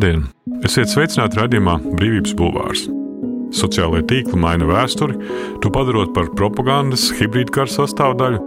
[0.00, 0.22] Labdien!
[0.64, 2.86] Esiet sveicināti raidījumā Brīvības Bulvārs.
[3.52, 5.18] Sociālajie tīkli maina vēsturi,
[5.60, 8.40] to padarot par propagandas, hibrīdkara sastāvdaļu,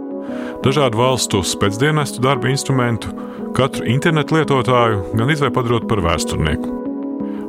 [0.66, 3.14] dažādu valstu spēcdienestu darba instrumentu,
[3.54, 6.74] katru internetu lietotāju gan izvēl padarot par vēsturnieku.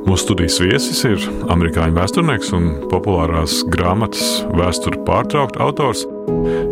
[0.06, 6.06] Mūsu studijas viesis ir amerikāņu vēsturnieks un populārās grāmatas vēsture pārtraukta autors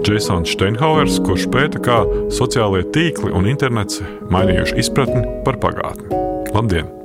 [0.06, 6.22] Jasons Steinhauers, kurš pēta, kā sociālie tīkli un internets mainījuši izpratni par pagātni.
[6.54, 7.00] Labdien!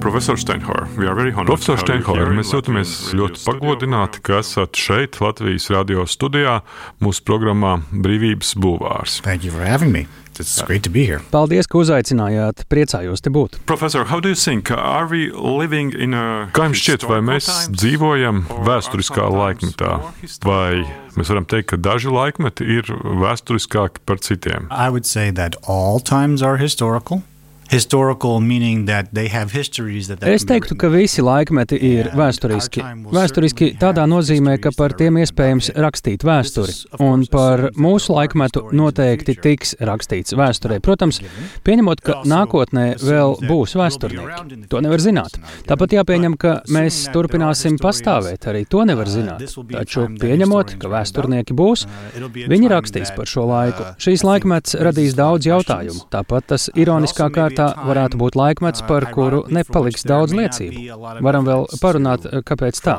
[0.00, 0.86] Profesor Steinhauer,
[1.46, 6.60] Profesor Steinhauer mēs jūtamies ļoti pagodināti, ka esat šeit, Latvijas radio studijā,
[7.02, 9.18] mūsu programmā Brīvības Bulvārs.
[9.26, 10.06] Thank you for having me.
[10.38, 11.18] It's great to be here.
[11.32, 12.62] Paldies, ka uzaicinājāt.
[12.70, 13.58] Priecājos te būt.
[13.66, 14.70] Profesor, how do you think?
[14.70, 19.96] Are we living in a Kā jums šķiet, vai mēs dzīvojam vēsturiskā laikmetā?
[20.46, 20.84] Vai
[21.18, 24.70] mēs varam teikt, ka daži laikmeti ir vēsturiskāki par citiem?
[30.24, 32.80] Es teiktu, ka visi laikmeti ir vēsturiski.
[33.12, 36.72] Vēsturiski tādā nozīmē, ka par tiem iespējams rakstīt vēsturi,
[37.04, 40.78] un par mūsu laikmetu noteikti tiks rakstīts vēsturē.
[40.80, 41.20] Protams,
[41.68, 44.62] pieņemot, ka nākotnē vēl būs vēsturnieki.
[44.72, 45.36] To nevar zināt.
[45.68, 49.44] Tāpat jāpieņem, ka mēs turpināsim pastāvēt, arī to nevar zināt.
[49.74, 51.84] Taču pieņemot, ka vēsturnieki būs,
[52.48, 53.92] viņi rakstīs par šo laiku.
[54.00, 56.08] Šīs laikmets radīs daudz jautājumu.
[56.16, 60.98] Tāpat tas ironiskā kārtā tā varētu būt laikmets, par kuru nepaliks daudz liecību.
[61.24, 62.98] Varam vēl parunāt, kāpēc tā.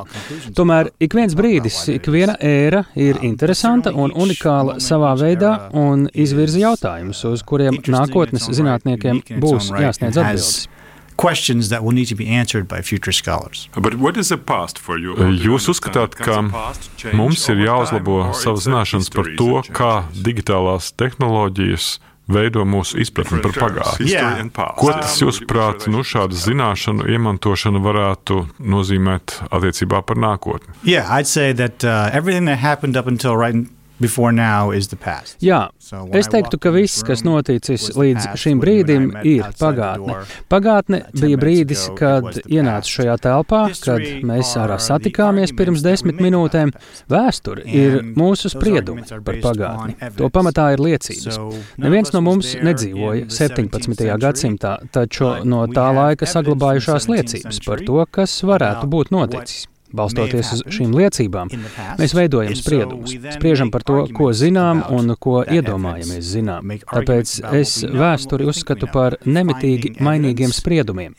[0.58, 6.62] Tomēr ik viens brīdis, ik viena ēra ir interesanta un unikāla savā veidā un izvirza
[6.62, 10.68] jautājumus, uz kuriem nākotnes zinātniekiem būs jāsniedz atbildes
[11.19, 13.68] questions that will need to be answered by future scholars.
[13.75, 15.16] You?
[15.44, 16.40] Jūs uzskatāt, ka
[17.12, 21.98] mums ir jāuzlabo savas zināšanas par to, kā digitālās tehnoloģijas
[22.29, 24.09] veido mūsu izpratni par pagātni.
[24.12, 24.41] Yeah.
[24.78, 30.75] Ko tas, jūsuprāt, nu, šāda zināšanu iemantošana varētu nozīmēt attiecībā par nākotni?
[30.84, 33.56] Yeah, I'd say that uh, everything that happened up until right
[35.44, 35.60] Jā,
[36.16, 40.20] es teiktu, ka viss, kas noticis līdz šim brīdim, ir pagātne.
[40.52, 46.72] Pagātne bija brīdis, kad ienācu šajā telpā, kad mēs ārā satikāmies pirms desmit minūtēm.
[47.12, 49.98] Vēsture ir mūsu spriedumi par pagātni.
[50.20, 51.40] To pamatā ir liecības.
[51.81, 54.06] Neviens no mums nedzīvoja 17.
[54.24, 59.69] gadsimtā, taču no tā laika saglabājušās liecības par to, kas varētu būt noticis.
[59.95, 61.50] Balstoties uz šīm liecībām,
[61.97, 66.73] mēs veidojam spriedumus, spriežam par to, ko zinām un ko iedomājamies zinām.
[66.85, 71.16] Tāpēc es vēsturi uzskatu par nemitīgi mainīgiem spriedumiem.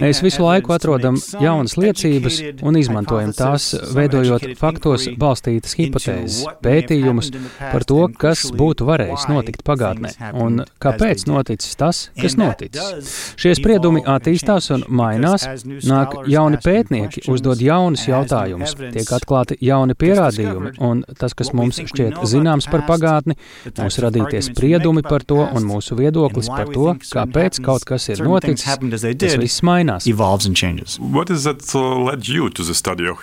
[0.00, 7.30] Mēs visu laiku atrodam jaunas liecības un izmantojam tās, veidojot faktos balstītas hipotēzes, pētījumus
[7.60, 13.20] par to, kas būtu varējis notikt pagātnē un kāpēc noticis tas, kas noticis.
[13.36, 15.46] Šie spriedumi attīstās un mainās,
[15.84, 21.80] nāk jauni pētnieki, uzdod jaunus jautājumus jautājumus, tiek atklāti jauni pierādījumi, un tas, kas mums
[21.82, 23.36] šķiet zināms par pagātni,
[23.78, 28.66] mūsu radītie spriedumi par to un mūsu viedoklis par to, kāpēc kaut kas ir noticis,
[28.66, 30.08] tas viss mainās.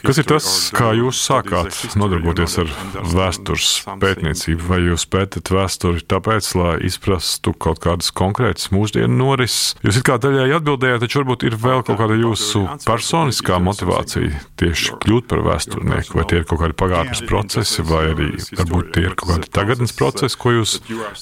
[0.01, 2.71] Kas ir tas, kā jūs sākāt nodarboties ar
[3.13, 3.69] vēstures
[4.01, 4.67] pētniecību?
[4.71, 9.75] Vai jūs pētat vēsturi tāpēc, lai izprastu kaut kādas konkrētas mūsdienu norises?
[9.85, 14.80] Jūs it kā daļai atbildējāt, taču varbūt ir vēl kaut kāda jūsu personiskā motivācija tieši
[14.81, 16.17] tieši kļūt par vēsturnieku?
[16.17, 19.93] Vai tie ir kaut kādi pagātnes procesi, vai arī varbūt tie ir kaut kādi tagadnes
[19.97, 20.79] procesi, ko jūs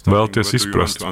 [0.07, 1.03] vēlaties izprast?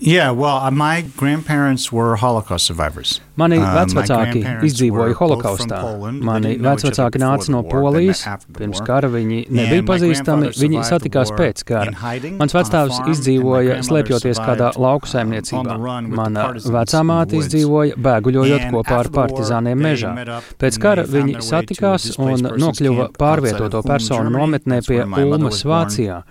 [0.00, 3.20] Yeah, well, uh, my grandparents were Holocaust survivors.
[3.38, 5.80] Mani uh, vecvecāki izdzīvoja holokaustā.
[6.26, 8.24] Mani vecvecāki nāca no Polijas.
[8.56, 11.94] Pirms kara viņi nebija pazīstami, viņi satikās pēc kara.
[12.38, 15.78] Mans vectēvs uh, izdzīvoja slēpjoties kādā lauku saimniecībā.
[16.08, 20.14] Mana vecā māte izdzīvoja bēguļojot kopā ar partizāniem mežā.
[20.58, 26.22] Pēc Pēc kara viņi satikās un nokļuva pārvietoto personu nometnē pie Ulmas Vācijā.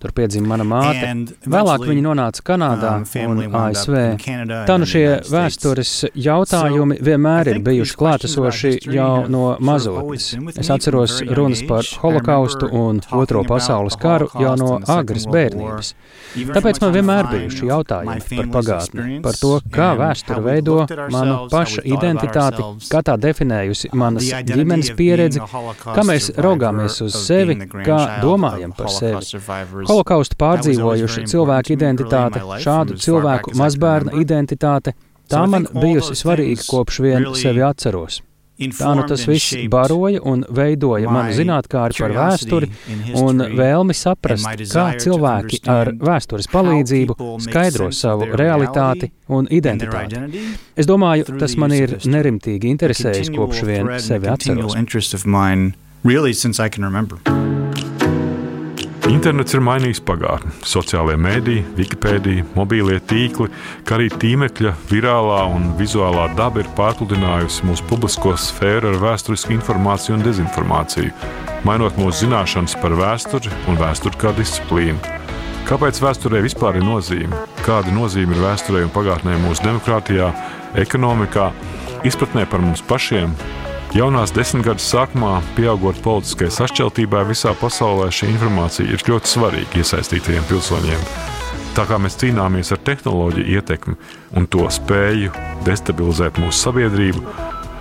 [0.00, 1.08] Tur piedzima mana māte.
[1.44, 3.96] Vēlāk viņa nonāca Kanādā um, un ASV.
[4.68, 10.30] Tā nu šie vēstures jautājumi vienmēr ir bijuši klātesoši jau no mazotnes.
[10.56, 15.92] Es atceros runas par holokaustu un Otro pasaules karu jau no agras bērnības.
[16.54, 20.78] Tāpēc man vienmēr bijuši jautājumi par pagātni, par to, kā vēsture veido
[21.12, 25.44] manu paša identitāti, kā tā definējusi manas ģimenes pieredzi,
[25.84, 29.20] kā mēs raugāmies uz sevi, kā domājam par sevi.
[29.90, 34.94] Holokaustu pārdzīvojuši cilvēku identitāte, šādu cilvēku mazbērna identitāte,
[35.30, 38.20] tā man bijusi svarīga kopš vien sevi atceros.
[38.60, 42.68] Tā nu tas viss baroja un veidoja manu zinātnākāri par vēsturi
[43.16, 44.44] un vēlmi saprast,
[44.74, 47.16] kā cilvēki ar vēstures palīdzību
[47.46, 50.20] skaidro savu realitāti un identitāti.
[50.76, 54.76] Es domāju, tas man ir nerimtīgi interesējis kopš vien sevi atceros.
[59.10, 60.52] Internets ir mainījis pagātni.
[60.70, 63.48] Sociālajie mēdīji, Wikipēdija, mobīlie tīkli,
[63.88, 70.14] kā arī tīmekļa virālā un vizuālā daba ir pārpludinājusi mūsu publisko sfēru ar vēsturisku informāciju
[70.14, 71.10] un dezinformāciju,
[71.66, 75.16] mainot mūsu zināšanas par vēsturi un vēsturi kā disciplīnu.
[75.66, 77.42] Kāpēc vēsturē vispār ir nozīme?
[77.66, 80.30] Kāda nozīme ir vēsturē un pagātnē mūsu demokrātijā,
[80.86, 81.50] ekonomikā,
[82.06, 83.34] izpratnē par mums pašiem
[83.90, 91.00] Jaunās desmitgades sākumā, pieaugot politiskai sašķeltībai visā pasaulē, šī informācija ir ļoti svarīga iesaistītajiem pilsoņiem.
[91.74, 93.96] Tā kā mēs cīnāmies ar tehnoloģiju ietekmi
[94.38, 95.32] un to spēju
[95.66, 97.24] destabilizēt mūsu sabiedrību,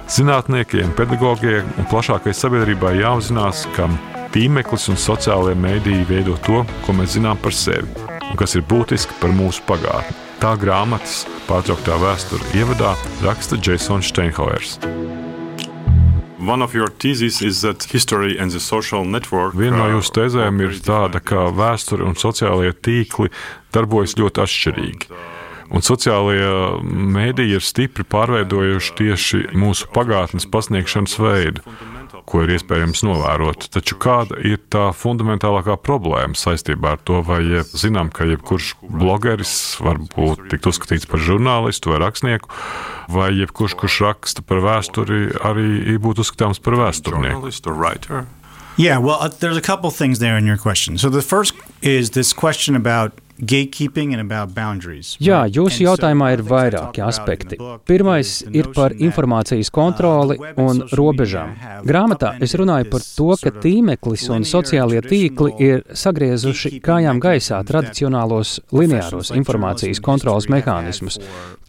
[0.09, 3.85] zinātniekiem, pedagogiem un plašākai sabiedrībai jāapzinās, ka
[4.33, 9.21] tīmeklis un sociālajie mēdīji veido to, ko mēs zinām par sevi un kas ir būtiski
[9.21, 10.17] par mūsu pagātni.
[10.41, 12.95] Tā grāmatas pārtrauktā vēsture ievadā
[13.25, 14.79] raksta Jasons Steinhauers.
[19.59, 23.29] Viena no jūsu tezēm ir tāda, ka vēsture un sociālajie tīkli
[23.75, 25.19] darbojas ļoti atšķirīgi.
[25.69, 26.49] Un sociālajie
[27.13, 31.61] mēdīji ir stipri pārveidojuši tieši mūsu pagātnes pasniegšanas veidu
[32.29, 33.67] ko ir iespējams novērot.
[33.73, 37.41] Taču kāda ir tā fundamentālākā problēma saistībā ar to, vai
[37.73, 39.53] zinām, ka jebkurš blogeris
[39.83, 42.51] var būt tikt uzskatīts par žurnālistu vai rakstnieku,
[43.11, 48.27] vai jebkurš, kurš raksta par vēsturi, arī būtu uzskatāms par vēsturnieku.
[48.79, 50.97] Yeah, well, uh, there's a couple things there in your question.
[50.97, 53.11] So the first is this question about
[55.23, 57.59] Jā, jūsu jautājumā ir vairāki aspekti.
[57.87, 61.53] Pirmais ir par informācijas kontroli un robežām.
[61.87, 68.57] Grāmatā es runāju par to, ka tīmeklis un sociālie tīkli ir sagriezuši kājām gaisā tradicionālos
[68.75, 71.21] lineāros informācijas kontrolas mehānismus,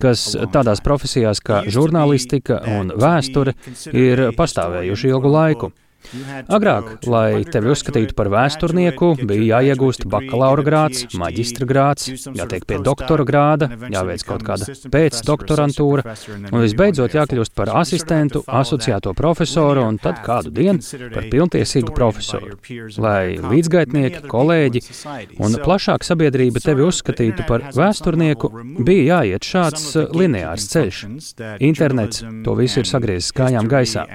[0.03, 3.55] kas tādās profesijās kā žurnālistika un vēsture
[3.95, 5.73] ir pastāvējuši ilgu laiku.
[6.51, 13.27] Agrāk, lai tevi uzskatītu par vēsturnieku, bija jāiegūst bakalaura grāds, maģistra grāds, jātiek pie doktora
[13.29, 16.17] grāda, jāveic kaut kāda pēcdoktorantūra,
[16.51, 20.83] un visbeidzot jākļūst par asistentu, asociēto profesoru un tad kādu dienu
[21.15, 22.59] par pilntiesīgu profesoru.
[23.01, 24.83] Lai līdzgaitnieki, kolēģi
[25.39, 28.51] un plašāka sabiedrība tevi uzskatītu par vēsturnieku,
[28.83, 29.87] bija jāiet šāds
[30.17, 31.05] lineārs ceļš.
[31.71, 34.09] Internets to visu ir sagriezis kājām gaisā.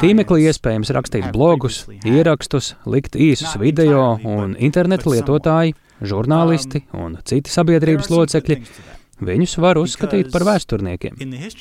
[0.00, 8.10] Tīmeklī iespējams rakstīt blogus, ierakstus, likt īsus video, un interneta lietotāji, žurnālisti un citi sabiedrības
[8.12, 8.60] locekļi
[9.22, 11.20] Viņus var uzskatīt par vēsturniekiem.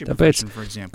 [0.10, 0.42] Tāpēc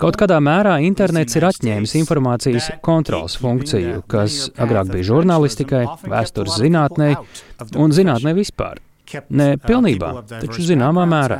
[0.01, 7.13] kaut kādā mērā internets ir atņēmis informācijas kontrolas funkciju, kas agrāk bija žurnālistikai, vēstures zinātnē
[7.79, 8.83] un zinātnē vispār.
[9.29, 11.39] Ne pilnībā, taču zināmā mērā.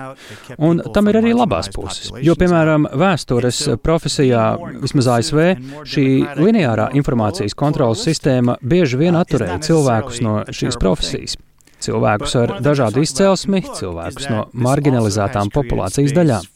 [0.58, 2.14] Un tam ir arī labās puses.
[2.26, 4.46] Jo, piemēram, vēstures profesijā,
[4.84, 5.44] vismaz ASV,
[5.90, 6.08] šī
[6.40, 11.40] lineārā informācijas kontrolas sistēma bieži vien atturēja cilvēkus no šīs profesijas
[11.84, 16.48] cilvēkus ar dažādu izcelsmi, cilvēkus no marginalizētām populācijas daļām.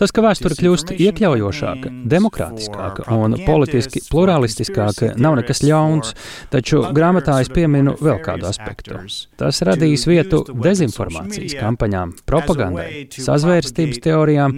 [0.00, 6.14] Tas, ka vēsture kļūst iekļaujošāka, demokrātiskāka un politiski pluralistiskāka, nav nekas ļauns,
[6.52, 9.00] taču grāmatā es pieminu vēl kādu aspektu.
[9.40, 14.56] Tas radīs vietu dezinformācijas kampaņām, propagandai, sazvērstības teorijām,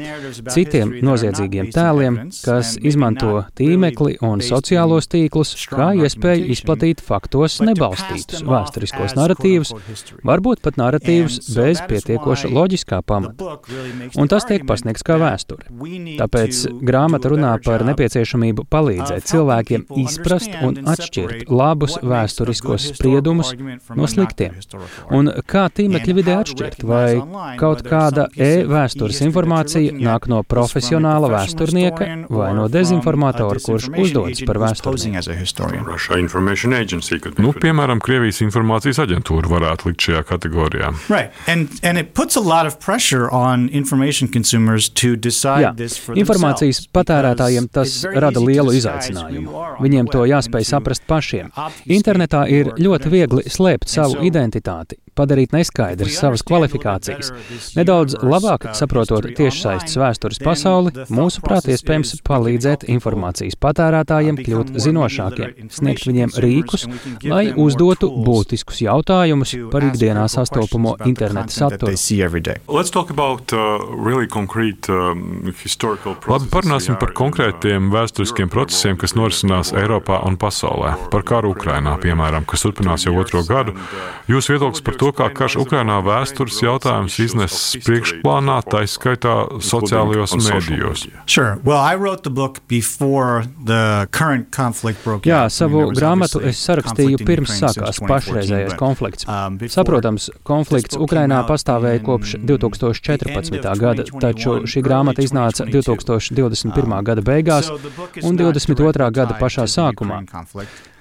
[0.54, 9.16] citiem noziedzīgiem tēliem, kas izmanto tīmekli un sociālos tīklus kā iespēju izplatīt faktos nebalstītus vēsturiskos
[9.18, 9.75] narratīvus
[10.27, 13.59] varbūt pat narratīvs bez pietiekoša loģiskā pamata.
[14.21, 15.69] Un tas tiek pasniegts kā vēsture.
[16.19, 23.53] Tāpēc grāmata runā par nepieciešamību palīdzēt cilvēkiem izprast un atšķirt labus vēsturiskos spriedumus
[23.95, 24.57] no sliktiem.
[25.15, 27.11] Un kā tīmekļa vidē atšķirt, vai
[27.61, 35.23] kaut kāda e-vēstures informācija nāk no profesionāla vēsturnieka vai no dezinformatora, kurš uzdodas par vēsturnieku.
[37.45, 40.93] Nu, piemēram, Krievijas informācijas aģentūra varētu varētu likt šajā kategorijā.
[41.09, 41.33] Right.
[41.47, 45.76] And, and it puts a lot of pressure on information consumers to decide Jā.
[45.76, 49.64] this for Informācijas patērētājiem tas rada lielu izaicinājumu.
[49.85, 51.53] Viņiem to jāspēj saprast pašiem.
[51.87, 57.33] Internetā ir ļoti viegli slēpt savu identitāti, padarīt neskaidras savas kvalifikācijas.
[57.78, 66.35] Nedaudz labāk saprotot tiešsaistes vēstures pasauli, mūsuprāt, iespējams palīdzēt informācijas patērētājiem kļūt zinošākiem, sniegt viņiem
[66.44, 66.87] rīkus,
[67.25, 71.94] lai uzdotu būtiskus jautājumus par ikdienā sastopamo interneta saturu.
[73.14, 73.59] About, uh,
[74.04, 75.44] really concrete, um,
[76.28, 80.94] Labi, parunāsim par konkrētiem vēsturiskiem procesiem, kas norisinās Eiropā un pasaulē.
[81.12, 83.75] Par karu Ukrainā, piemēram, kas turpinās jau otro gadu.
[84.30, 91.06] Jūsu viedoklis par to, kā karš Ukrainā vēstures jautājums iznesis priekšplānā, tā izskaitā sociālajos mēdījos.
[91.26, 91.58] Sure.
[91.64, 91.80] Well,
[95.28, 99.28] Jā, savu grāmatu es sarakstīju pirms sākās pašreizējais konflikts.
[99.28, 103.68] Um, Saprotams, konflikts Ukrainā pastāvēja kopš 2014.
[103.80, 106.96] gada, taču šī grāmata iznāca 2021.
[107.04, 107.70] gada beigās
[108.23, 109.11] un 22.
[109.20, 110.25] gada pašā sākumā.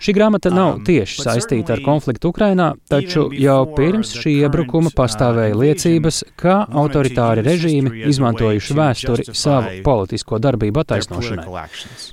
[0.03, 5.55] Šī grāmata nav um, tieši saistīta ar konfliktu Ukrainā, taču jau pirms šī iebrukuma pastāvēja
[5.55, 11.47] liecības, ka autoritāri režīmi izmantojuši vēsturi savu politisko darbību attaisnošanai.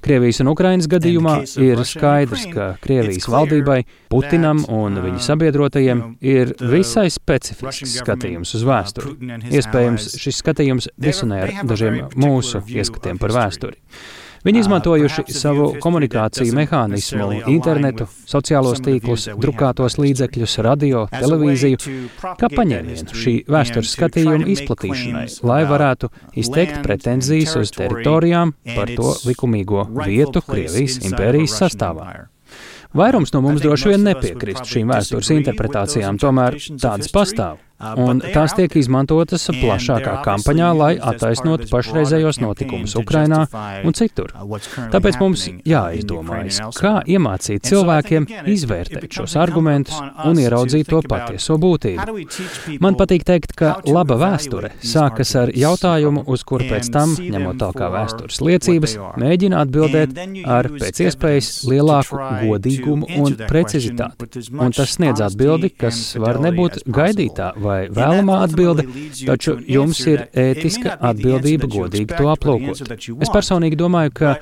[0.07, 1.35] Krievijas un Ukrainas gadījumā
[1.67, 3.81] ir skaidrs, ka Krievijas valdībai,
[4.11, 9.19] Putinam un viņa sabiedrotajiem ir visai specifisks skatījums uz vēsturi.
[9.51, 13.83] Iespējams, šis skatījums disonē ar dažiem mūsu ieskatiem par vēsturi.
[14.41, 21.81] Viņi izmantojuši savu komunikāciju mehānismu, internetu, sociālos tīklus, drukātos līdzekļus, radio, televīziju,
[22.41, 26.09] kā paņēmienu šī vēstures skatījuma izplatīšanai, lai varētu
[26.41, 32.11] izteikt pretenzijas uz teritorijām par to likumīgo vietu Krievijas impērijas sastāvā.
[32.97, 37.61] Vairums no mums droši vien nepiekrist šīm vēstures interpretācijām, tomēr tādas pastāv.
[37.81, 43.47] Uh, un tās tiek izmantotas plašākā kampaņā, lai attaisnotu pašreizējos notikumus Ukrainā
[43.89, 44.35] un citur.
[44.37, 44.59] Uh,
[44.93, 49.97] Tāpēc mums jāizdomājas, kā iemācīt cilvēkiem izvērtēt šos argumentus
[50.29, 52.19] un ieraudzīt to patieso būtību.
[52.85, 57.97] Man patīk teikt, ka laba vēsture sākas ar jautājumu, uz kuru pēc tam, ņemot tālāk
[57.97, 64.45] vēstures liecības, mēģina atbildēt ar pēc iespējas lielāku godīgumu un precizitāti.
[64.53, 68.87] Un tas sniedz atbildi, kas var nebūt gaidītā vai vai vēlamā atbilde,
[69.23, 72.83] taču jums ir ētiska atbildība godīgi to aplūkot.
[73.21, 74.35] Es personīgi domāju, ka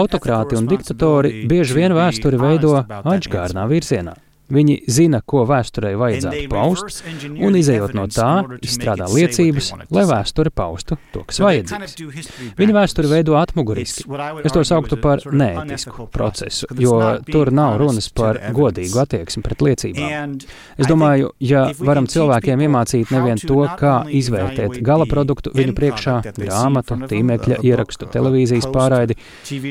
[0.00, 4.16] autokrāti un diktatori bieži vien vēsturi veido atžgārnā virzienā.
[4.50, 8.30] Viņi zina, ko vēsturei vajadzētu paust, un izējot no tā,
[8.64, 12.30] izstrādā liecības, lai vēsture paustu to, kas vajadzīgs.
[12.58, 14.06] Viņa vēsturi veido atmuguriski.
[14.44, 16.98] Es to sauktu par neētisku procesu, jo
[17.30, 20.36] tur nav runas par godīgu attieksmi pret liecībām.
[20.80, 26.98] Es domāju, ja varam cilvēkiem iemācīt nevien to, kā izvērtēt gala produktu viņu priekšā, grāmatu,
[27.10, 29.16] tīmekļa ierakstu, televīzijas pārraidi,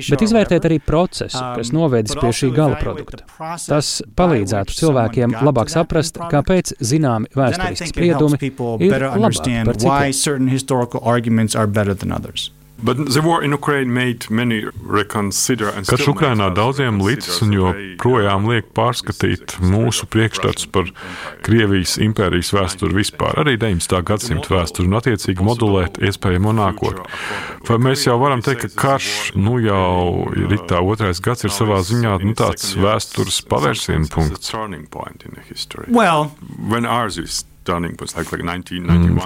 [0.10, 3.26] bet izvērtēt arī procesu, kas novedis pie šī gala produkta.
[3.68, 8.40] Tas palīdzētu ļautu cilvēkiem labāk saprast, kāpēc zināmi vēsturiski spriedumi
[8.86, 10.14] ir labāki par citiem.
[15.90, 20.88] Karš Ukrainā daudziem līdzas un joprojām liek pārskatīt mūsu priekšstats par
[21.46, 24.00] Krievijas impērijas vēsturi vispār, arī 19.
[24.08, 27.04] gadsimta vēsturi un attiecīgi modulēt iespējamo nākotni.
[27.68, 32.16] Vai mēs jau varam teikt, ka karš, nu jau ritā otrais gads ir savā ziņā
[32.24, 34.56] nu, tāds vēstures pavērsienu punkts?
[35.92, 36.30] Well,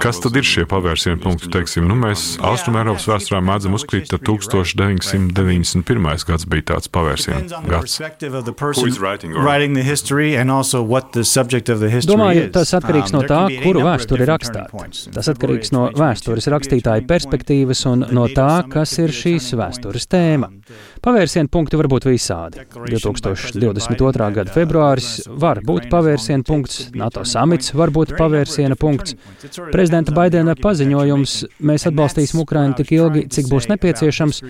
[0.02, 1.50] kas tad ir šie pavērsienu punkti?
[1.54, 6.26] Teiksim, nu, mēs Austrum Eiropas vēsturē mēdzam uzskatīt, ka 1991.
[6.28, 7.94] gads bija tāds pavērsienu gads.
[12.10, 14.68] Domāju, tas atkarīgs no um, tā, kuru vēsturi rakstāt.
[15.14, 20.50] Tas atkarīgs no vēstures rakstītāja perspektīvas un no tā, kas ir šīs vēstures tēma.
[21.04, 22.62] Pavērsienu punkti var būt visādi.
[22.74, 24.28] 2022.
[24.38, 29.14] gada februāris var būt pavērsienu punkts, NATO samits var būt pavērsiena punkts.
[29.72, 34.40] Prezidenta Baidena paziņojums mēs atbalstīsim Ukrainu tik ilgi, cik būs nepieciešams,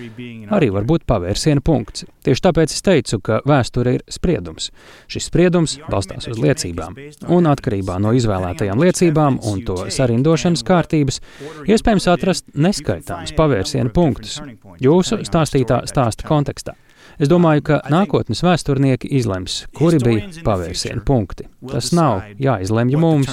[0.55, 2.05] arī var būt pavērsiena punkts.
[2.25, 4.71] Tieši tāpēc es teicu, ka vēsture ir spriedums.
[5.11, 6.97] Šis spriedums balstās uz liecībām,
[7.29, 11.21] un atkarībā no izvēlētajām liecībām un to sarindošanas kārtības
[11.69, 14.39] iespējams atrast neskaitāmus pavērsienu punktus.
[14.81, 16.75] Jūsu stāstītā stāsta kontekstā.
[17.19, 21.47] Es domāju, ka nākotnes vēsturnieki izlems, kuri bija pavērsienu punkti.
[21.71, 23.31] Tas nav jāizlemj mums.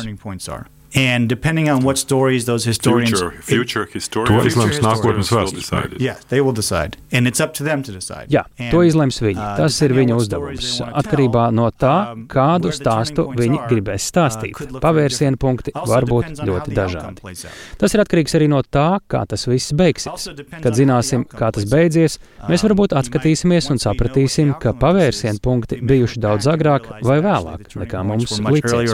[0.94, 6.00] And depending on what stories those historians future, future historians, to izlems nākotnes vēsturnieki.
[6.00, 6.98] Yeah, they will decide.
[7.10, 8.28] And it's up to them to decide.
[8.28, 9.40] Jā, and, to izlems viņi.
[9.40, 10.74] Uh, Tas ir viņu uzdevums.
[10.84, 14.60] Atkarībā no tā, um, kādu stāstu viņi gribēs stāstīt.
[14.60, 17.36] Uh, Pavērsienu punkti var būt ļoti dažādi.
[17.80, 20.28] Tas ir atkarīgs arī no tā, kā tas viss beigsies.
[20.52, 22.18] Kad zināsim, kā tas beidzies,
[22.52, 28.36] mēs varbūt atskatīsimies un sapratīsim, ka pavērsienu punkti bijuši daudz agrāk vai vēlāk nekā mums
[28.44, 28.92] licies.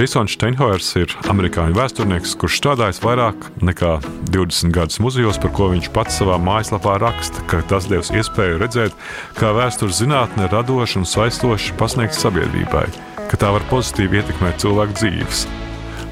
[0.00, 3.98] Jasons Steinhauers ir amerikāņu vēsturnieks, kurš strādājis vairāk nekā
[4.32, 8.96] 20 gadus muzejos, par ko viņš pats savā mājaslapā raksta, ka tas devis iespēju redzēt,
[9.36, 12.86] kā vēstures zinātne radoši un saistoši pasniegta sabiedrībai,
[13.28, 15.44] ka tā var pozitīvi ietekmēt cilvēku dzīves.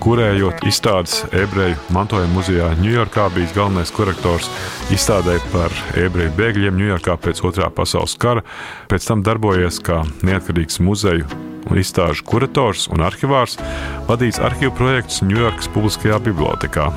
[0.05, 4.53] Kurējot izstādes ebreju mantojuma muzejā Ņujorkā, bijis galvenais korektors
[4.93, 8.45] izstādē par ebreju bēgļiem Ņujorkā pēc otrā pasaules kara,
[8.93, 13.59] pēc tam darbojies kā neatkarīgs muzeju un izstāžu kurators un arhivārs,
[14.09, 16.91] vadījis arhīvu projektus Ņujorkas Publiskajā bibliotekā,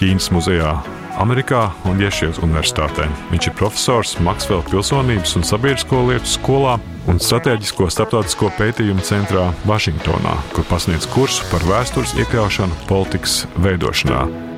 [0.00, 0.74] Ķīnas muzejā.
[1.20, 3.04] Amerikā un Iešijas Universitātē.
[3.30, 6.78] Viņš ir profesors Maksvela pilsonības un sabiedrisko lietu skolā
[7.10, 14.51] un strateģisko starptautisko pētījumu centrā Vašingtonā, kur pasniedz kursu par vēstures iekļaušanu politikas veidošanā.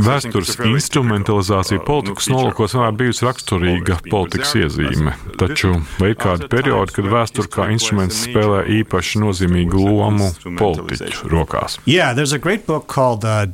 [0.00, 7.08] Vēstures instrumentalizācija politikas nolūkos vienmēr bijusi raksturīga politikas iezīme, taču vai ir kādi periodi, kad
[7.12, 11.78] vēsture kā instruments spēlē īpaši nozīmīgu lomu politiķu rokās?
[11.86, 12.14] Yeah,
[12.90, 13.44] called, uh,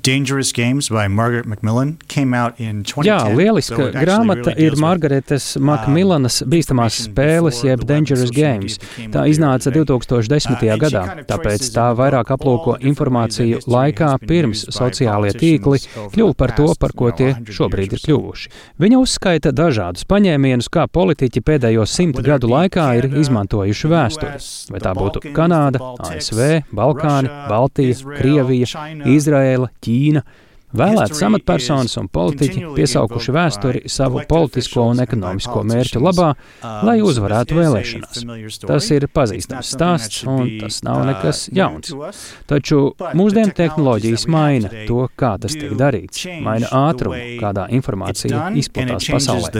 [3.06, 8.78] Jā, lieliska grāmata ir Margaretas Makmilanas uh, bīstamās spēles, jeb Dangerous Games.
[9.12, 10.56] Tā iznāca 2010.
[10.56, 15.80] Uh, gadā, tāpēc tā vairāk aplūko informāciju laika laikā, pirms sociālie tīkli
[16.14, 18.50] kļuva par to, par ko tie šobrīd ir kļuvuši.
[18.82, 24.40] Viņa uzskaita dažādus paņēmienus, kā politiķi pēdējo simt gadu laikā ir izmantojuši vēsturi.
[24.74, 26.42] Vai tā būtu Kanāda, ASV,
[26.76, 30.24] Balkāni, Baltija, Krievija, Izraela, Ķīna.
[30.76, 36.32] Vēlētas amatpersonas un politiķi piesaukuši vēsturi savu politisko un ekonomisko mērķu labā,
[36.86, 38.60] lai uzvarētu vēlēšanās.
[38.66, 41.94] Tas ir pazīstams stāsts, un tas nav nekas jauns.
[42.50, 42.80] Taču
[43.16, 49.50] mūsdienu tehnoloģijas maina to, kā tas tiek darīts, maina ātrumu, kādā informācija izplatās pasaulē.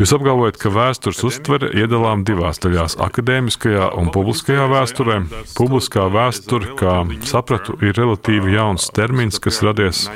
[0.00, 5.20] Jūs apgalvojat, ka vēstures uztvere iedalām divās daļās- akadēmiskajā un publiskajā vēsturē.
[5.56, 6.94] Publiskā vēsture, kā
[7.28, 10.06] sapratu, ir relatīvi jauns termins, kas radies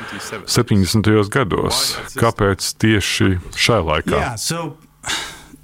[0.46, 1.10] 70.
[1.32, 1.94] gados.
[2.18, 4.18] Kāpēc tieši šai laikā?
[4.18, 4.76] Yeah, so...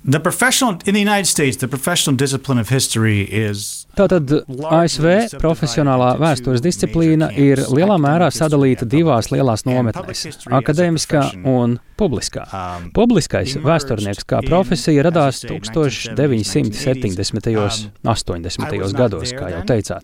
[0.02, 4.32] The professional in the United States, the professional discipline of history is Tātad
[4.70, 10.26] ASV profesionālā vēstures disciplīna ir lielā mērā sadalīta divās lielās nometnēs-
[10.60, 12.46] akadēmiskā un publiskā.
[12.48, 17.56] Um, Publiskais vēsturnieks kā profesija radās 1970.
[17.60, 17.70] un
[18.14, 18.92] 80.
[18.96, 20.00] gados, kā jau teicāt.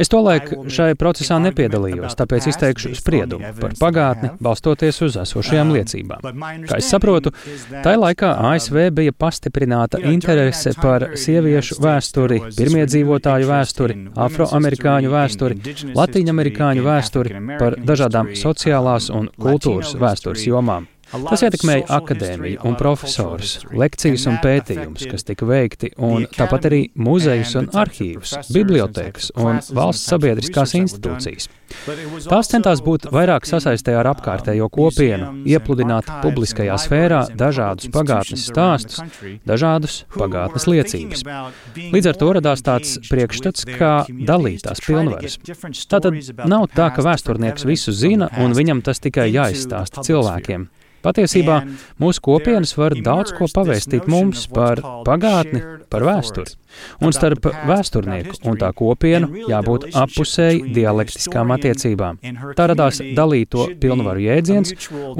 [0.00, 6.20] Es tolaik šai procesā nepiedalījos, tāpēc izteikšu spriedumu par pagātni, balstoties uz esošajām um, liecībām.
[6.68, 7.28] Kā es saprotu,
[7.84, 15.58] tai laikā ASV um, bija pastiprināta interese par sieviešu vēsturi, pirmie dzīvotāju vēsturi, afroamerikāņu vēsturi,
[15.98, 20.86] latīņamerikāņu vēsturi, par dažādām sociālās un kultūras vēstures jomām.
[21.10, 27.56] Tas ietekmēja akadēmiju un profesorus, lekcijas un pētījumus, kas tika veikti, un tāpat arī muzejus
[27.58, 31.50] un arhīvus, bibliotekas un valsts sabiedriskās institūcijas.
[32.30, 39.02] Tās centās būt vairāk sasaistē ar apkārtējo kopienu, iepludināt publiskajā sfērā dažādus pagātnes stāstus,
[39.46, 41.24] dažādus pagātnes liecības.
[41.94, 45.38] Līdz ar to radās tāds priekšstats, kā dalītās pilnvaras.
[45.90, 46.18] Tātad
[46.50, 50.68] nav tā, ka vēsturnieks visu zina un viņam tas tikai jāizstāsta cilvēkiem.
[51.00, 51.62] Patiesībā
[52.00, 56.56] mūsu kopienas var daudz ko pavēstīt mums par pagātni, par vēsturi.
[57.02, 62.14] Un starp vēsturnieku un tā kopienu jābūt appusēji dialektiskām attiecībām.
[62.56, 64.68] Tā radās dalīto pilnvaru jēdziens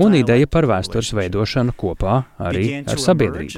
[0.00, 3.50] un ideja par vēstures veidošanu kopā arī ar sabiedrību.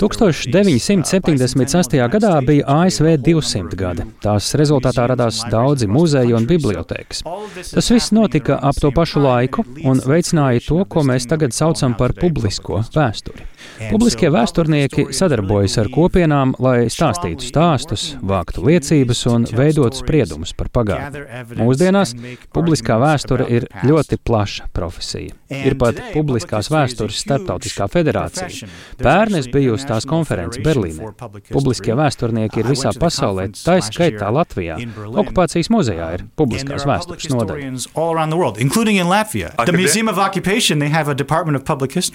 [0.00, 1.96] 1976.
[2.14, 4.02] gadā bija ASV 200 gadi.
[4.24, 7.18] Tās rezultātā radās daudzi muzeji un bibliotēkas.
[7.72, 12.10] Tas viss notika ap to pašu laiku un veicināja to, ko mēs tagad saucam par
[12.18, 13.42] publisko vēsturi.
[13.90, 21.24] Publiskie vēsturnieki sadarbojas ar kopienām, lai stāstītu stāstus, vāktu liecības un veidotu spriedumus par pagātni.
[21.60, 22.14] Mūsdienās
[22.54, 25.34] publiskā vēsture ir ļoti plaša profesija.
[25.50, 28.68] Ir pat publiskās vēstures starptautiskā federācija.
[29.00, 31.10] Pērn es biju uz tās konferences Berlīnē.
[31.50, 34.76] Publiskie vēsturnieki ir visā pasaulē, tā skaitā Latvijā.
[35.10, 37.72] Okupācijas muzejā ir publiskās vēstures nodaļa.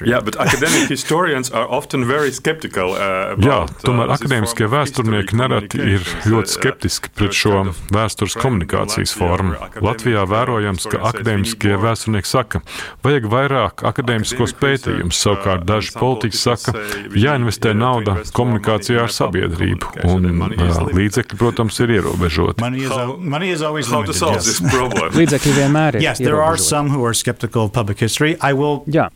[0.06, 2.96] Yeah, but academic historians are often very skeptical.
[2.96, 7.56] Uh, about, Jā, uh, tomēr uh, akadēmiskie vēsturnieki nereti ir ļoti skeptiski pret šo
[7.94, 9.54] vēstures komunikācijas formu.
[9.84, 12.58] Latvijā vērojams, ka akadēmiskie vēsturnieki saka,
[13.06, 16.70] vajag vairāk akadēmiskos pētījumus, savukārt daži politiķi saka,
[17.16, 20.36] jāinvestē nauda komunikācijā ar sabiedrību, un uh,
[20.96, 22.60] līdzekļi, protams, ir ierobežoti.
[25.16, 26.04] Līdzekļi vienmēr ir.
[26.06, 28.36] Yes, there are some who are skeptical of public history.
[28.42, 29.10] I will Jā,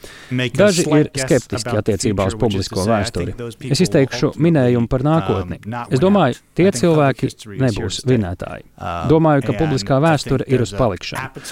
[0.57, 3.35] daži ir skeptiski attiecībā uz publisko vēsturi.
[3.69, 5.59] Es izteikšu minējumu par nākotni.
[5.89, 8.65] Es domāju, tie cilvēki nebūs vinētāji.
[9.11, 11.43] Domāju, ka publiskā vēsture ir uz palikšanu.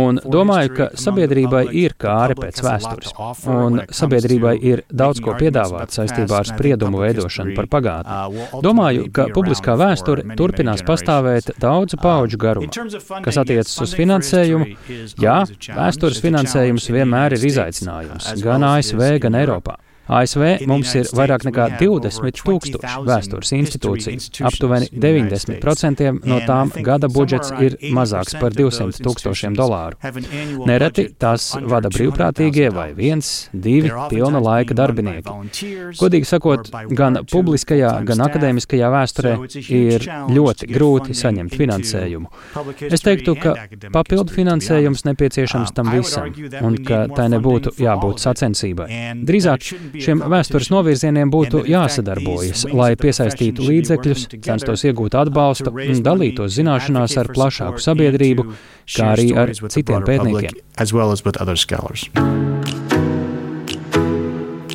[0.00, 3.14] Un domāju, ka sabiedrībai ir kāri pēc vēstures.
[3.50, 8.48] Un sabiedrībai ir daudz ko piedāvāt saistībā ar spriedumu veidošanu par pagātni.
[8.64, 12.72] Domāju, ka publiskā vēsture turpinās pastāvēt daudzu pauģu garumā.
[13.24, 14.68] Kas attiecas uz finansējumu,
[15.20, 15.38] jā,
[15.74, 19.78] vēstures finansējums vienmēr ir izaicinājums gan ASV, gan Eiropā.
[20.08, 24.20] ASV mums ir vairāk nekā 20 tūkstoši vēstures institūciju.
[24.44, 29.96] Aptuveni 90% no tām gada budžets ir mazāks par 200 tūkstošiem dolāru.
[30.68, 35.70] Nereti tās vada brīvprātīgie vai viens, divi pilna laika darbinieki.
[36.00, 42.30] Godīgi sakot, gan publiskajā, gan akadēmiskajā vēsturē ir ļoti grūti saņemt finansējumu.
[42.90, 43.56] Es teiktu, ka
[43.94, 46.28] papildu finansējums nepieciešams tam visam,
[46.60, 48.88] un ka tai nebūtu jābūt sacensībai.
[49.24, 57.16] Drīzāk Šiem vēstures novirzieniem būtu jāsadarbojas, lai piesaistītu līdzekļus, censtos iegūt atbalstu un dalītos zināšanās
[57.22, 58.48] ar plašāku sabiedrību,
[58.96, 60.52] kā arī ar citiem pētniekiem.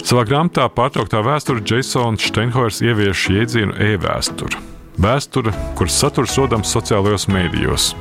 [0.09, 4.57] Savā grāmatā pārtrauktā vēsture Jasons Steinhors ievieš jēdzienu e-vēsture.
[4.99, 7.91] Vēsture, kuras saturs rodams sociālajos mēdījos.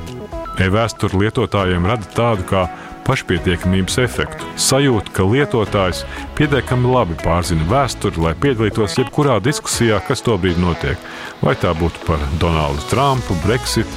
[0.59, 2.63] E-vēsture lietotājiem rada tādu kā
[3.09, 6.03] pašpietiekamības efektu, sajūtu, ka lietotājs
[6.37, 11.01] pietiekami labi pārzina vēsturi, lai piedalītos jebkurā diskusijā, kas tobrīd notiek.
[11.41, 13.89] Vai tā būtu par Donaldu Trumpu, Brexit,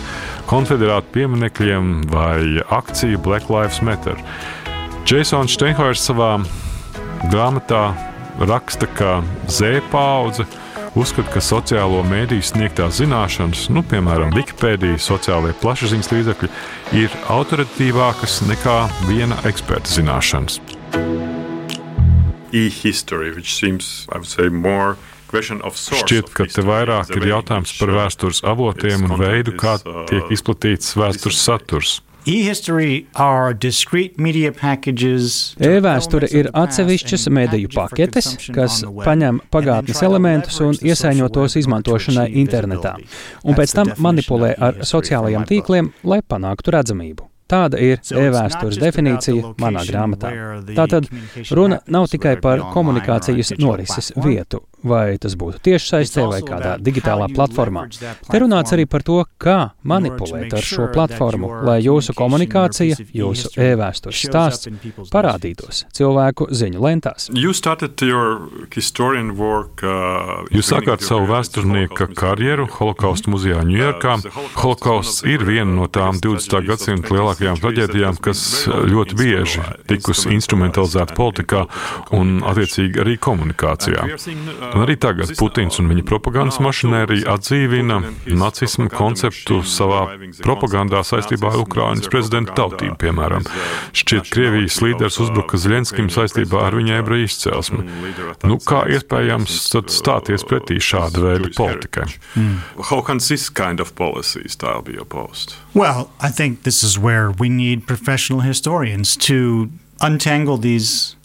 [0.48, 4.16] konfederātu pieminekļiem vai akciju Black Lives Matter.
[5.08, 6.38] Jasons Steinhors savā
[7.28, 7.90] grāmatā
[8.40, 9.20] raksta, ka
[9.50, 10.46] Z paudze
[10.98, 16.50] uzskata, ka sociālo mēdīju sniegtās zināšanas, nu, piemēram, Wikipēdija, sociālajie plašsaziņas līdzekļi,
[17.00, 18.76] ir autoritatīvākas nekā
[19.08, 20.60] viena eksperta zināšanas.
[22.52, 24.98] E-history, which seems, I would say, more
[25.32, 30.92] Šķiet, ka te vairāk ir jautājums par vēstures avotiem un veidu, kā tiek uh, izplatīts
[30.92, 31.94] vēstures saturs.
[35.58, 42.94] E-vēsture ir atsevišķas mediju paketes, kas paņem pagātnes elementus un iesaiņo tos izmantošanai internetā,
[43.42, 47.26] un pēc tam manipulē ar sociālajiem tīkliem, lai panāktu redzamību.
[47.52, 50.30] Tāda ir e-vēstures definīcija manā grāmatā.
[50.78, 51.10] Tātad
[51.50, 57.86] runa nav tikai par komunikācijas norises vietu, vai tas būtu tiešsaistē vai kādā digitālā platformā.
[58.28, 64.22] Te runāts arī par to, kā manipulēt ar šo platformu, lai jūsu komunikācija, jūsu e-vēstures
[64.28, 64.70] stāsts
[65.12, 67.28] parādītos cilvēku ziņu lentās.
[69.42, 74.16] Work, uh, Jūs sākāt savu vēsturnieka karjeru Holokausta muzejā Ņujorkā.
[74.58, 76.60] Holokausts ir viena no tām 20.
[76.68, 81.64] gadsimta lielākajām lielākajām traģēdijām, kas ļoti bieži tikusi instrumentalizēta politikā
[82.16, 84.06] un, attiecīgi, arī komunikācijā.
[84.72, 87.98] Un arī tagad Putins un viņa propagandas mašinērija atdzīvina
[88.38, 90.04] nacismu konceptu savā
[90.40, 93.46] propagandā saistībā ar Ukraiņas prezidenta tautību, piemēram.
[93.96, 97.84] Šķiet, Krievijas līderis uzbruka Zeļenskim saistībā ar viņa ebreju izcelsmi.
[98.48, 99.58] Nu, kā iespējams
[99.92, 102.08] stāties pretī šāda veida politikai?
[102.36, 102.60] Mm.
[102.90, 105.54] How can this kind of policy style be opposed?
[105.74, 111.16] Well, I think this is where we need professional historians to untangle these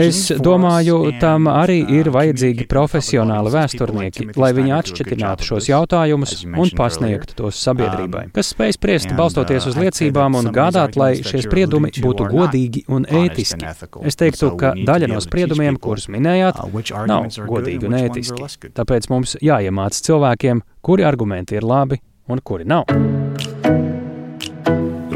[0.00, 6.72] Es domāju, tam arī uh, ir vajadzīgi profesionāli vēsturnieki, lai viņi atšķirtinātu šos jautājumus un
[6.78, 11.42] pasniegtu tos sabiedrībai, um, kas spēj spriest balstoties uh, uz liecībām un gādāt, lai šie
[11.44, 13.68] spriedumi būtu godīgi un ētiski.
[14.00, 18.72] Es teiktu, ka daļa no spriedumiem, kurus minējāt, uh, nav godīgi un ētiski.
[18.76, 22.00] Tāpēc mums jāiemāc cilvēkiem, kuri argumenti ir labi
[22.32, 22.88] un kuri nav.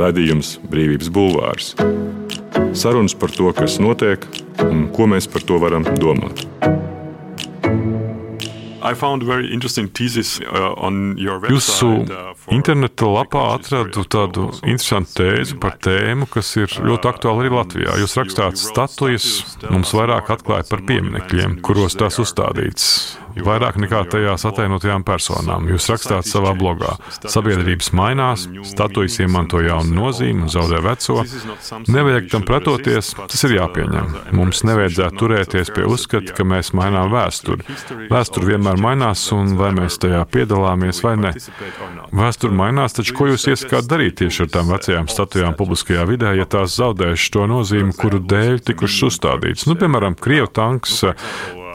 [0.00, 1.74] Radījums Brīvības Bulvārs.
[2.76, 4.24] Sarunas par to, kas notiek
[4.66, 6.46] un ko mēs par to varam domāt.
[11.52, 11.88] Jūsu
[12.56, 17.98] interneta lapā atradu tādu interesantu tēzi par tēmu, kas ir ļoti aktuāla arī Latvijā.
[18.00, 19.28] Jūs rakstāt, statujas
[19.68, 22.88] mums vairāk atklāja par pieminekļiem, kuros tās uzstādīts
[23.38, 25.68] vairāk nekā tajās atainotajām personām.
[25.70, 31.20] Jūs rakstāt savā blogā, sabiedrības mainās, statujas iemanto jaunu nozīmi un zaudē veco.
[31.90, 34.16] Nevajag tam pretoties, tas ir jāpieņem.
[34.36, 37.66] Mums nevajadzētu turēties pie uzskata, ka mēs mainām vēsturi.
[38.10, 41.34] Vēsture vienmēr mainās, un vai mēs tajā piedalāmies vai ne.
[42.16, 46.48] Vēsture mainās, taču ko jūs iesakāt darīt tieši ar tām vecajām statujām publiskajā vidē, ja
[46.50, 49.68] tās zaudējuši to nozīmi, kuru dēļ tikušas uzstādītas?
[49.70, 51.02] Nu, piemēram, Krievu tanks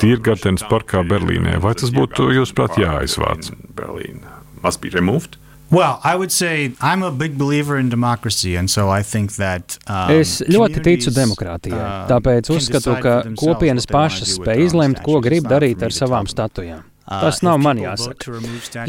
[0.02, 1.58] Tīrgartenes parkā Berlīnē.
[1.64, 3.52] Vai tas būtu, jūsuprāt, jāizvāc?
[5.72, 9.78] Well, I would say I'm a big believer in democracy, and so I think that.
[9.88, 15.50] Um, es ļoti ticu demokrātijai, uh, tāpēc uzskatu, ka kopienas pašas spēj izlemt, ko grib
[15.50, 16.86] darīt ar savām statujām.
[17.06, 18.40] Uh, Tas nav man jāsaka.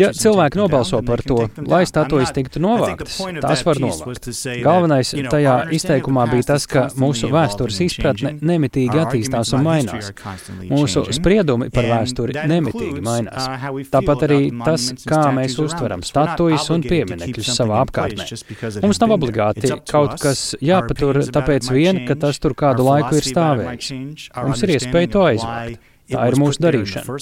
[0.01, 1.35] Ja cilvēki nobalso par to,
[1.69, 4.31] lai statujas tiktu novāktas, tās var novākt.
[4.65, 10.09] Galvenais tajā izteikumā bija tas, ka mūsu vēstures izpratne nemitīgi attīstās un mainās.
[10.71, 13.51] Mūsu spriedumi par vēsturi nemitīgi mainās.
[13.53, 18.31] Uh, Tāpat arī tas, kā mēs uztveram statujas un pieminekļus savā apkārtnē.
[18.81, 23.93] Mums nav obligāti kaut kas jāpatur tāpēc vien, ka tas tur kādu laiku ir stāvējis.
[24.41, 25.93] Mums ir iespēja to aizvākt.
[26.07, 27.17] Tā ir mūsu darīšana.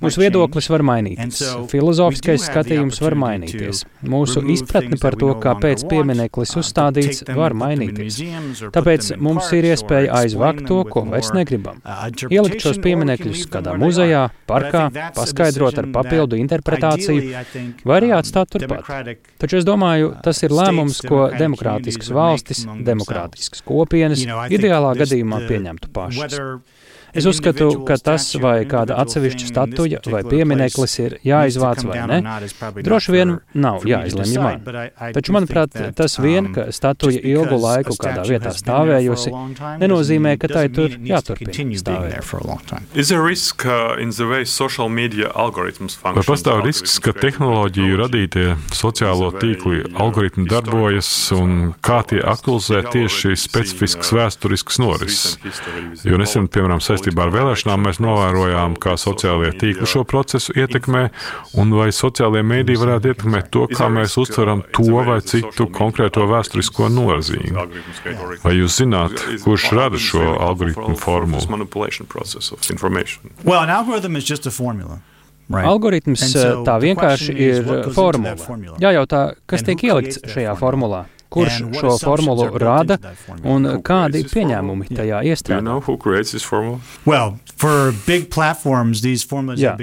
[0.00, 7.24] Mūsu viedoklis var mainīties, filozofiskais skatījums var mainīties, mūsu izpratne par to, kāpēc piemineklis uzstādīts,
[7.36, 8.20] var mainīties.
[8.72, 11.82] Tāpēc mums ir iespēja aizvākt to, ko vairs negribam.
[11.84, 17.44] Uh, Ielikt šos pieminekļus kādā muzejā, parkā, paskaidrot ar papildu interpretāciju,
[17.84, 18.88] vai arī atstāt turpat.
[19.40, 26.40] Taču es domāju, tas ir lēmums, ko demokrātiskas valstis, demokrātiskas kopienas ideālā gadījumā pieņemtu pašas.
[27.14, 32.18] Es uzskatu, ka tas vai kāda atsevišķa statuja vai piemineklis ir jāizvāc vai ne,
[32.86, 34.62] droši vien nav jāizlemj man.
[35.16, 39.32] Taču, manuprāt, tas vien, um, ka statuja ilgu laiku kādā vietā stāvējusi,
[39.82, 42.20] nenozīmē, ka tai tur jāturpina stāvēt.
[46.00, 48.46] Uh, vai pastāv risks, ka tehnoloģiju radītie
[48.76, 55.38] sociālo tīklu algoritmi darbojas un kā tie aktualizē tieši specifiskas vēsturiskas norises?
[56.06, 61.08] Jo nesen, piemēram, saistībā saistībā ar vēlēšanām mēs novērojām, kā sociālie tīkli šo procesu ietekmē,
[61.60, 66.90] un vai sociālie mēdī varētu ietekmēt to, kā mēs uztveram to vai citu konkrēto vēsturisko
[66.92, 67.54] nozīmi.
[68.44, 71.40] Vai jūs zināt, kurš rada šo algoritmu formulu?
[73.44, 75.00] Well, an algorithm is just a formula.
[75.50, 75.66] Right.
[75.66, 78.36] Algoritms so tā vienkārši ir formula.
[78.78, 82.98] Jājautā, kas tiek ielikts šajā formulā kurš šo formulu rada
[83.46, 85.62] un kādi pieņēmumi tajā iestrādā.
[89.60, 89.74] Jā.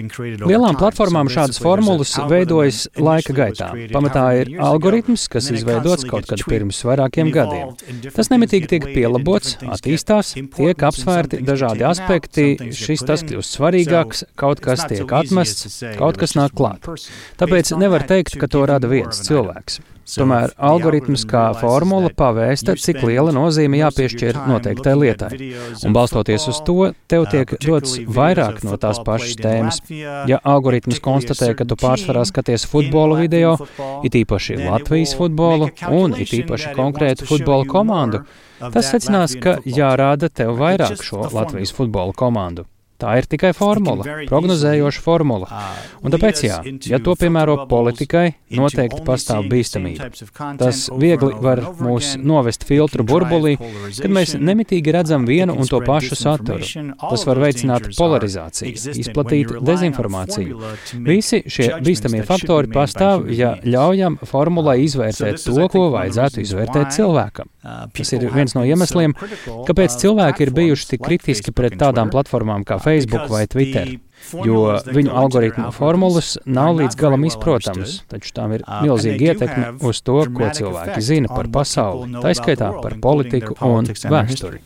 [0.49, 3.69] Lielām platformām šādas formulas veidojas laika gaitā.
[3.93, 7.75] Pamatā ir algoritms, kas izveidots kaut kad pirms vairākiem gadiem.
[8.15, 14.87] Tas nemitīgi tiek pielabots, attīstās, tiek apsvērti dažādi aspekti, šis tas kļūst svarīgāks, kaut kas
[14.89, 16.89] tiek atmests, kaut kas nāk klāt.
[17.37, 19.79] Tāpēc nevar teikt, ka to rada viens cilvēks.
[20.07, 25.31] Tomēr algoritms kā formula pavēsta, cik liela nozīme jāpiešķir noteiktai lietai.
[25.83, 29.81] Un balstoties uz to, tev tiek dots vairāk no tās pašas tēmas.
[30.31, 33.57] Ja algoritms konstatē, ka tu pārsvarā skaties futbola video,
[34.07, 38.23] it īpaši Latvijas futbolu un it īpaši konkrētu futbola komandu,
[38.63, 42.69] tas secinās, ka jārāda tev vairāk šo Latvijas futbola komandu.
[42.97, 45.47] Tā ir tikai formula, prognozējoša formula.
[46.01, 46.55] Un tāpēc, jā,
[46.89, 50.07] ja to piemēro politikai, noteikti pastāv bīstamība.
[50.57, 53.53] Tas viegli var mūs novest filtru burbulī,
[53.99, 56.65] kad mēs nemitīgi redzam vienu un to pašu saturu.
[57.03, 60.57] Tas var veicināt polarizāciju, izplatīt dezinformāciju.
[61.05, 67.53] Visi šie bīstamie faktori pastāv, ja ļaujam formulai izvērtēt to, ko vajadzētu izvērtēt cilvēkam.
[67.93, 69.13] Tas ir viens no iemesliem,
[69.67, 72.86] kāpēc cilvēki ir bijuši tik kritiski pret tādām platformām kā Facebook
[73.31, 73.97] vai Twitter
[74.45, 80.01] jo viņu algoritmu formulas nav līdz galam izprotamas, taču tām ir uh, milzīga ietekme uz
[80.05, 84.61] to, ko cilvēki zina par pasauli, tā izskaitā par politiku un vēsturi.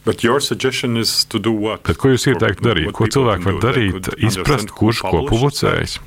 [1.86, 2.92] Tad, ko jūs ieteiktu darīt?
[2.98, 6.00] Ko cilvēki var darīt, izprast, kurš ko publicējis?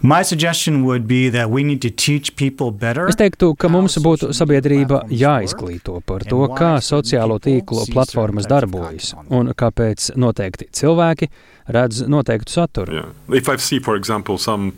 [3.14, 9.53] Es teiktu, ka mums būtu sabiedrība jāizglīto par to, kā sociālo tīklu platformas darbojas un
[9.55, 11.31] kāpēc noteikti cilvēki
[11.66, 12.92] redz noteiktu saturu.
[12.92, 13.09] Yeah.
[13.29, 14.72] If I see, for example, some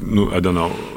[0.00, 0.30] nu,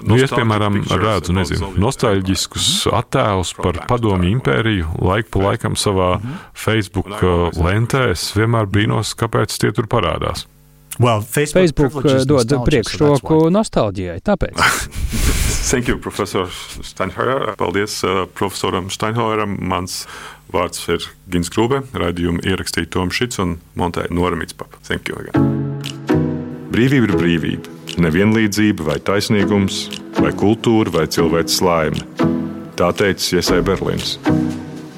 [0.08, 6.40] nu, es, piemēram, redzu nezinu, nostalģiskus attēlus par padomju impēriju, laiku pa laikam savā mhm.
[6.56, 8.10] Facebook uh, lentē.
[8.14, 10.48] Es vienmēr brīnos, kāpēc tie tur parādās.
[11.02, 14.60] Well, Facebook, Facebook uh, dod priekšroku so nostalģijai, tāpēc.
[15.74, 16.52] Thank you, profesor
[16.86, 17.56] Steinhauer.
[17.58, 19.56] Paldies uh, profesoram Steinhaueram.
[19.58, 20.04] Mans
[20.54, 21.82] vārds ir Gins Krūbe.
[21.98, 24.80] Radījumu ierakstīja Toms Šits un montēja Nora Mitspapa.
[24.88, 25.50] Thank you again.
[26.74, 27.74] Brīvība ir brīvība.
[28.02, 29.84] Nevienlīdzība vai taisnīgums,
[30.18, 32.02] vai kultūra, vai cilvēks laime.
[32.80, 34.16] Tā teica Iesai Berlīns.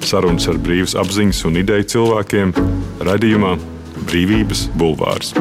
[0.06, 2.56] Sarunas ar brīvas apziņas un ideju cilvēkiem
[3.04, 3.56] radījumā
[4.06, 5.34] Brīvības bulvārs.